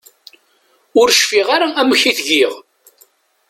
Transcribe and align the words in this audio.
Ur 0.99 1.07
cfiɣ 1.19 1.47
ara 1.55 1.67
amek 1.81 2.01
i 2.09 2.11
t-giɣ. 2.17 2.53